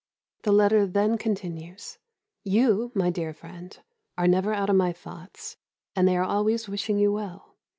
The 0.41 0.51
letter 0.51 0.87
then 0.87 1.19
continues: 1.19 1.99
"You, 2.43 2.91
my 2.95 3.11
dear 3.11 3.35
friend, 3.35 3.79
are 4.17 4.27
never 4.27 4.51
out 4.51 4.67
of 4.71 4.75
my 4.75 4.91
thoughts, 4.93 5.57
and 5.95 6.07
they 6.07 6.17
are 6.17 6.23
always 6.23 6.67
wishing 6.67 6.97
you 6.97 7.13
well. 7.13 7.55